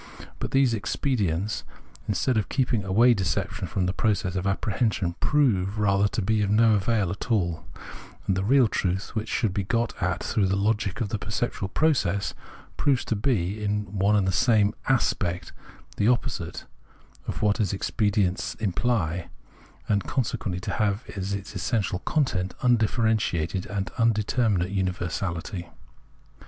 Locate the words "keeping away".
2.49-3.13